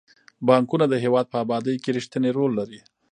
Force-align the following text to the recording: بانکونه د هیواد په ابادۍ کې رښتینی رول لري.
بانکونه 0.47 0.85
د 0.89 0.95
هیواد 1.03 1.25
په 1.31 1.37
ابادۍ 1.43 1.75
کې 1.83 1.93
رښتینی 1.97 2.29
رول 2.37 2.51
لري. 2.59 2.79